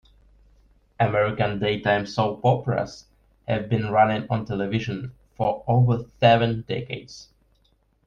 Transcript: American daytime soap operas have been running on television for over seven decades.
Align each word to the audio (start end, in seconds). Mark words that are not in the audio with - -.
American 0.99 1.59
daytime 1.59 2.07
soap 2.07 2.43
operas 2.43 3.05
have 3.47 3.69
been 3.69 3.91
running 3.91 4.25
on 4.31 4.45
television 4.47 5.13
for 5.37 5.63
over 5.67 6.03
seven 6.19 6.61
decades. 6.67 7.29